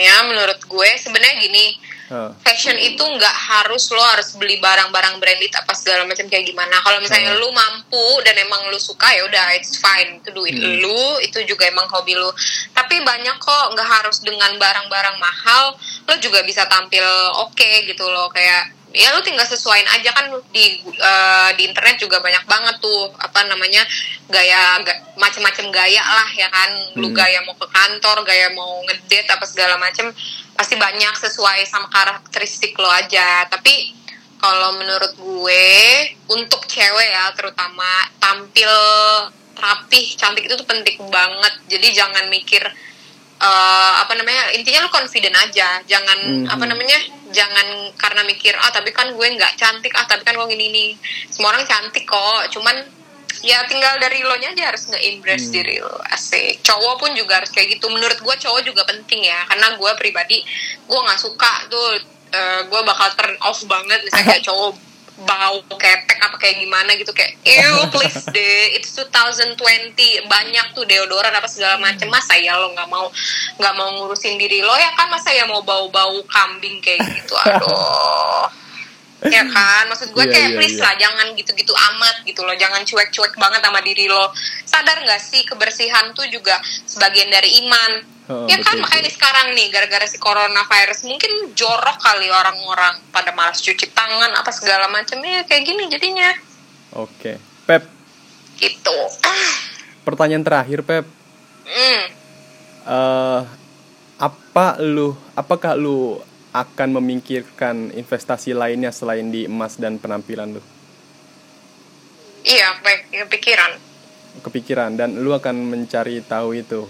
ke 0.02 0.10
depannya 0.10 0.26
menurut 0.26 0.60
gue 0.60 0.90
sebenarnya 0.98 1.36
gini 1.38 1.66
Hah. 2.10 2.28
fashion 2.42 2.76
itu 2.76 3.00
nggak 3.00 3.36
harus 3.48 3.88
lo 3.88 4.02
harus 4.02 4.34
beli 4.36 4.58
barang-barang 4.58 5.16
branded 5.16 5.54
apa 5.54 5.72
segala 5.72 6.04
macam 6.04 6.26
kayak 6.28 6.44
gimana 6.44 6.76
kalau 6.82 6.98
misalnya 7.00 7.32
Hmm. 7.32 7.40
lu 7.40 7.48
mampu 7.48 8.04
dan 8.20 8.36
emang 8.36 8.68
lu 8.68 8.76
suka 8.76 9.08
ya 9.14 9.24
udah 9.24 9.54
it's 9.54 9.78
fine 9.78 10.18
itu 10.20 10.28
duit 10.28 10.52
Hmm. 10.52 10.82
lu 10.82 11.02
itu 11.22 11.38
juga 11.46 11.70
emang 11.70 11.86
hobi 11.88 12.12
lu 12.12 12.28
tapi 12.74 13.00
banyak 13.00 13.38
kok 13.38 13.64
nggak 13.72 13.88
harus 13.88 14.20
dengan 14.20 14.52
barang-barang 14.58 15.16
mahal 15.16 15.72
lo 16.04 16.14
juga 16.18 16.42
bisa 16.42 16.66
tampil 16.66 17.06
oke 17.40 17.70
gitu 17.86 18.04
loh 18.04 18.28
kayak 18.28 18.81
ya 18.92 19.08
lu 19.16 19.20
tinggal 19.24 19.48
sesuaiin 19.48 19.88
aja 19.88 20.12
kan 20.12 20.28
di 20.52 20.84
eh, 20.84 21.50
di 21.56 21.62
internet 21.68 21.96
juga 21.96 22.20
banyak 22.20 22.44
banget 22.44 22.76
tuh 22.80 23.08
apa 23.16 23.44
namanya 23.48 23.82
gaya 24.28 24.78
ga, 24.84 24.94
macam-macam 25.16 25.72
gaya 25.72 26.00
lah 26.04 26.28
ya 26.36 26.48
kan. 26.52 26.70
Lu 27.00 27.08
Hmm. 27.08 27.16
gaya 27.16 27.40
mau 27.44 27.56
ke 27.56 27.66
kantor 27.68 28.24
gaya 28.24 28.52
mau 28.52 28.84
ngedate 28.86 29.28
apa 29.32 29.44
segala 29.48 29.80
macam 29.80 30.12
pasti 30.52 30.76
banyak 30.76 31.14
sesuai 31.16 31.64
sama 31.66 31.88
karakteristik 31.88 32.76
lo 32.76 32.88
aja. 32.92 33.48
Tapi 33.48 33.96
kalau 34.36 34.74
menurut 34.76 35.14
gue 35.16 35.66
untuk 36.28 36.66
cewek 36.66 37.08
ya 37.14 37.30
terutama 37.32 38.10
tampil 38.18 38.70
rapih 39.56 40.04
cantik 40.18 40.44
itu 40.50 40.54
tuh 40.58 40.66
penting 40.66 40.98
banget. 41.08 41.54
Jadi 41.70 41.88
jangan 41.94 42.26
mikir 42.28 42.62
eh, 43.42 43.92
apa 43.98 44.12
namanya 44.14 44.54
intinya 44.54 44.86
lo 44.86 44.90
confident 44.90 45.34
aja 45.34 45.82
jangan 45.84 46.18
Mhm. 46.22 46.46
apa 46.46 46.64
namanya 46.64 46.94
jangan 47.32 47.66
karena 47.96 48.22
mikir 48.22 48.54
ah 48.54 48.70
tapi 48.70 48.94
kan 48.94 49.10
gue 49.10 49.26
nggak 49.26 49.56
cantik 49.56 49.90
ah 49.92 50.06
tapi 50.06 50.22
kan 50.22 50.36
gue 50.36 50.46
gini 50.48 50.70
nih 50.70 50.90
semua 51.26 51.50
orang 51.50 51.66
cantik 51.66 52.06
kok 52.06 52.46
cuman 52.50 52.76
ya 53.42 53.64
tinggal 53.66 53.98
dari 53.98 54.22
lo 54.22 54.36
nya 54.36 54.52
aja 54.52 54.70
harus 54.70 54.86
nge-embrace 54.86 55.50
Hmm. 55.50 55.54
diri 55.56 55.76
lo 55.82 55.96
asik 56.08 56.62
cowok 56.62 56.94
pun 57.00 57.10
juga 57.12 57.42
harus 57.42 57.50
kayak 57.50 57.74
gitu 57.74 57.90
menurut 57.90 58.14
gue 58.16 58.34
cowok 58.38 58.62
juga 58.62 58.86
penting 58.86 59.26
ya 59.26 59.42
karena 59.48 59.74
gue 59.74 59.90
pribadi 59.98 60.38
gue 60.86 60.98
nggak 61.02 61.18
suka 61.18 61.66
tuh 61.66 61.98
eh, 62.30 62.60
gue 62.64 62.80
bakal 62.82 63.08
turn 63.12 63.34
off 63.42 63.58
banget 63.66 63.98
misalnya 64.04 64.26
kayak 64.30 64.44
cowok 64.48 64.72
bau 65.22 65.60
ketek 65.76 66.18
apa 66.24 66.36
kayak 66.40 66.56
gimana 66.64 66.96
gitu 66.96 67.12
kayak 67.12 67.36
ew 67.44 67.84
please 67.92 68.24
deh 68.34 68.72
it's 68.72 68.96
2020 68.96 69.54
banyak 70.26 70.66
tuh 70.72 70.88
deodoran 70.88 71.32
apa 71.36 71.44
segala 71.44 71.76
macem 71.76 72.08
masa 72.08 72.34
ya 72.40 72.56
lo 72.56 72.72
nggak 72.72 72.88
mau 72.88 73.12
nggak 73.60 73.74
mau 73.76 73.88
ngurusin 74.00 74.40
diri 74.40 74.64
lo 74.64 74.72
ya 74.72 74.90
kan 74.96 75.12
masa 75.12 75.30
ya 75.36 75.44
mau 75.44 75.60
bau-bau 75.60 76.24
kambing 76.24 76.80
kayak 76.80 77.04
gitu 77.04 77.36
aduh 77.44 78.48
ya 79.34 79.44
kan? 79.46 79.86
Maksud 79.86 80.10
gue 80.10 80.24
Iya, 80.26 80.32
kayak 80.34 80.50
iya, 80.50 80.56
please 80.58 80.78
iya. 80.78 80.84
lah 80.84 80.94
jangan 80.98 81.26
gitu-gitu 81.38 81.72
amat 81.74 82.16
gitu 82.26 82.40
loh. 82.42 82.56
Jangan 82.58 82.82
cuek-cuek 82.82 83.34
banget 83.38 83.60
sama 83.62 83.80
diri 83.84 84.10
lo. 84.10 84.34
Sadar 84.66 84.98
nggak 85.02 85.22
sih 85.22 85.42
kebersihan 85.46 86.10
tuh 86.14 86.26
juga 86.26 86.58
sebagian 86.88 87.30
dari 87.30 87.62
iman? 87.62 87.92
Oh, 88.30 88.46
ya 88.46 88.54
kan 88.62 88.78
betul, 88.78 88.86
makanya 88.86 89.02
nih 89.02 89.14
sekarang 89.18 89.46
nih 89.58 89.66
gara-gara 89.74 90.06
si 90.06 90.14
coronavirus 90.22 91.10
mungkin 91.10 91.32
jorok 91.58 91.98
kali 91.98 92.30
orang-orang 92.30 93.02
pada 93.10 93.34
malas 93.34 93.58
cuci 93.58 93.90
tangan 93.90 94.30
apa 94.38 94.46
segala 94.54 94.86
macam 94.86 95.18
ya 95.26 95.42
kayak 95.42 95.66
gini 95.66 95.90
jadinya. 95.90 96.30
Oke, 96.94 97.42
Pep. 97.66 97.82
gitu. 98.62 98.98
Pertanyaan 100.06 100.46
terakhir, 100.46 100.86
Pep. 100.86 101.04
hmm. 101.66 102.02
eh 102.86 103.42
apa 104.22 104.78
lu, 104.78 105.18
apakah 105.34 105.74
lu 105.74 106.22
akan 106.52 106.88
memikirkan 107.00 107.96
investasi 107.96 108.52
lainnya 108.52 108.92
selain 108.92 109.32
di 109.32 109.48
emas 109.48 109.80
dan 109.80 109.96
penampilan 109.96 110.56
lu? 110.56 110.62
iya 112.44 112.76
baik 112.84 113.08
kepikiran 113.28 113.72
Kepikiran 114.32 114.96
dan 114.96 115.20
lu 115.20 115.36
akan 115.36 115.68
mencari 115.68 116.24
tahu 116.24 116.56
itu. 116.56 116.88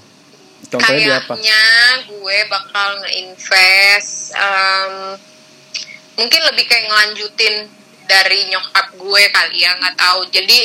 contohnya 0.71 0.95
di 0.95 1.11
apa 1.11 1.35
kayaknya 1.35 1.63
gue 2.07 2.39
bakal 2.47 2.89
nge-invest 3.03 4.31
em, 4.39 4.95
mungkin 6.15 6.41
lebih 6.47 6.65
kayak 6.71 6.87
ngelanjutin 6.87 7.67
dari 8.07 8.47
nyokap 8.47 8.95
gue 8.95 9.23
kali 9.35 9.59
ya 9.59 9.75
nggak 9.75 9.99
tahu 9.99 10.23
jadi 10.31 10.61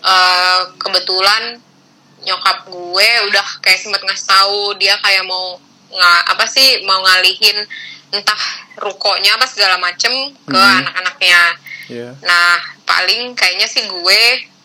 eh, 0.00 0.60
kebetulan 0.80 1.60
nyokap 2.24 2.72
gue 2.72 3.08
udah 3.28 3.46
kayak 3.60 3.84
sempet 3.84 4.00
ngasih 4.00 4.26
tahu 4.32 4.72
dia 4.80 4.96
kayak 5.04 5.28
mau 5.28 5.60
nggak 5.92 6.20
apa 6.34 6.44
sih 6.48 6.80
mau 6.88 7.04
ngalihin 7.04 7.68
entah 8.14 8.42
rukonya 8.78 9.34
apa 9.34 9.46
segala 9.50 9.76
macem 9.76 10.10
ke 10.46 10.54
Hmm. 10.56 10.80
anak-anaknya 10.86 11.40
Iya. 11.84 12.16
Nah, 12.24 12.56
paling 12.88 13.36
kayaknya 13.36 13.68
sih 13.68 13.84
gue 13.84 14.20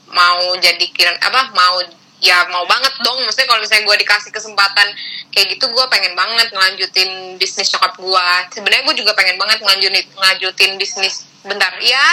mau 0.07 0.55
jadi 0.55 0.79
kiran 0.95 1.19
apa 1.19 1.51
mau 1.51 1.83
ya 2.23 2.47
mau 2.47 2.63
banget 2.63 2.95
dong. 3.03 3.19
Maksudnya 3.27 3.47
kalau 3.47 3.59
misalnya 3.59 3.83
gue 3.83 3.97
dikasih 3.99 4.31
kesempatan 4.31 4.87
kayak 5.29 5.51
gitu, 5.51 5.67
gue 5.67 5.85
pengen 5.91 6.15
banget 6.15 6.47
ngelanjutin 6.51 7.35
bisnis 7.35 7.75
nyokap 7.75 7.99
gue. 7.99 8.27
Sebenarnya 8.55 8.83
gue 8.87 8.95
juga 9.03 9.11
pengen 9.19 9.35
banget 9.35 9.59
ngelanjutin 9.59 10.05
ngelanjutin 10.15 10.71
bisnis. 10.79 11.27
Bentar, 11.43 11.75
ya. 11.83 12.07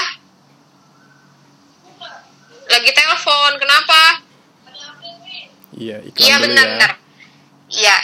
Lagi 2.67 2.91
telepon, 2.91 3.53
kenapa? 3.63 4.03
Iya, 5.77 6.03
Iya 6.19 6.35
dulu 6.41 6.45
benar 6.51 6.67
ya. 6.67 6.71
benar. 6.75 6.93
Iya, 7.67 7.97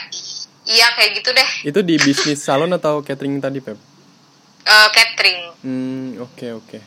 iya 0.64 0.86
kayak 0.92 1.10
gitu 1.16 1.30
deh. 1.30 1.48
Itu 1.64 1.80
di 1.80 1.96
bisnis 1.96 2.38
salon 2.38 2.70
atau 2.70 3.00
catering 3.00 3.38
tadi, 3.38 3.58
Pep? 3.58 3.78
Eh, 4.62 4.88
catering. 4.90 5.40
Hmm, 5.60 6.08
oke 6.20 6.46
oke. 6.54 6.78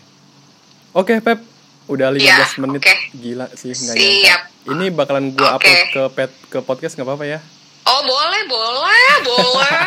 Oke, 0.94 1.14
Pep. 1.20 1.40
Udah 1.86 2.10
15 2.10 2.18
Iya, 2.18 2.38
menit. 2.58 2.82
oke. 2.82 2.96
Gila 3.14 3.46
sih 3.52 3.70
nggak 3.70 3.94
Siap. 3.94 4.02
nyangka. 4.02 4.38
Ini 4.66 4.86
bakalan 4.90 5.26
gua 5.32 5.54
Oke. 5.54 5.70
upload 5.70 5.86
ke 5.88 6.04
pet 6.12 6.32
ke 6.50 6.58
podcast 6.60 6.94
nggak 6.96 7.06
apa-apa 7.06 7.26
ya. 7.28 7.40
Oh 7.86 8.02
boleh, 8.02 8.42
boleh, 8.48 9.12
boleh. 9.22 9.78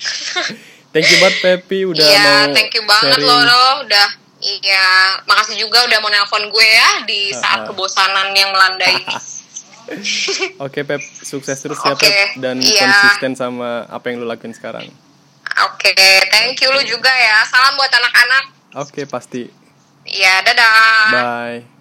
Thank 0.94 1.10
you 1.10 1.18
banget 1.18 1.36
Pepi 1.40 1.84
udah 1.84 2.00
Iya, 2.00 2.22
mau 2.46 2.54
thank 2.54 2.70
you 2.70 2.84
banget 2.86 3.18
sharing. 3.18 3.82
udah 3.82 4.06
iya, 4.40 4.86
makasih 5.24 5.58
juga 5.58 5.82
udah 5.82 5.98
mau 5.98 6.06
nelpon 6.06 6.46
gue 6.46 6.62
ya 6.64 7.02
di 7.02 7.28
saat 7.34 7.66
kebosanan 7.66 8.30
yang 8.30 8.48
melanda 8.48 8.86
ini. 8.86 9.04
Oke 10.64 10.80
Pep, 10.82 11.02
sukses 11.02 11.58
terus 11.60 11.78
ya 11.80 11.92
Oke, 11.92 12.08
Pep 12.08 12.40
dan 12.40 12.56
iya. 12.60 12.88
konsisten 12.88 13.32
sama 13.36 13.84
apa 13.88 14.10
yang 14.10 14.22
lu 14.22 14.26
lakuin 14.26 14.54
sekarang. 14.56 14.86
Oke, 15.70 15.94
thank 16.32 16.58
you 16.58 16.70
lu 16.72 16.82
juga 16.82 17.12
ya. 17.12 17.46
Salam 17.46 17.78
buat 17.78 17.92
anak-anak. 17.92 18.44
Oke, 18.82 19.06
pasti. 19.06 19.46
Iya, 20.04 20.42
dadah. 20.42 21.08
Bye. 21.14 21.73